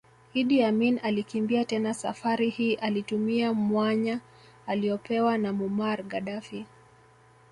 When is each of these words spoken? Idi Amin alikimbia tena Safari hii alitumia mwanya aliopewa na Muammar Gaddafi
Idi 0.33 0.63
Amin 0.63 0.99
alikimbia 1.03 1.65
tena 1.65 1.93
Safari 1.93 2.49
hii 2.49 2.75
alitumia 2.75 3.53
mwanya 3.53 4.19
aliopewa 4.67 5.37
na 5.37 5.53
Muammar 5.53 6.03
Gaddafi 6.03 6.65